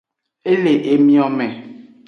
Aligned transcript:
E 0.53 0.55
le 0.63 0.73
emiome. 0.93 1.47